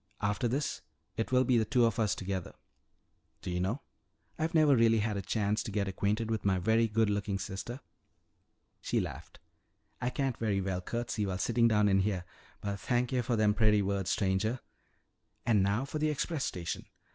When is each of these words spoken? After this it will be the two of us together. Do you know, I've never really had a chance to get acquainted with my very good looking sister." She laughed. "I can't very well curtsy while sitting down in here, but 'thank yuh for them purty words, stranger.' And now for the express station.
After 0.21 0.47
this 0.47 0.81
it 1.15 1.31
will 1.31 1.43
be 1.43 1.59
the 1.59 1.63
two 1.63 1.85
of 1.85 1.99
us 1.99 2.15
together. 2.15 2.55
Do 3.43 3.51
you 3.51 3.59
know, 3.59 3.83
I've 4.39 4.55
never 4.55 4.75
really 4.75 4.97
had 4.97 5.15
a 5.15 5.21
chance 5.21 5.61
to 5.61 5.71
get 5.71 5.87
acquainted 5.87 6.31
with 6.31 6.43
my 6.43 6.57
very 6.57 6.87
good 6.87 7.07
looking 7.07 7.37
sister." 7.37 7.81
She 8.81 8.99
laughed. 8.99 9.37
"I 10.01 10.09
can't 10.09 10.37
very 10.37 10.59
well 10.59 10.81
curtsy 10.81 11.27
while 11.27 11.37
sitting 11.37 11.67
down 11.67 11.87
in 11.87 11.99
here, 11.99 12.25
but 12.61 12.79
'thank 12.79 13.11
yuh 13.11 13.21
for 13.21 13.35
them 13.35 13.53
purty 13.53 13.83
words, 13.83 14.09
stranger.' 14.09 14.61
And 15.45 15.61
now 15.61 15.85
for 15.85 15.99
the 15.99 16.09
express 16.09 16.45
station. 16.45 16.85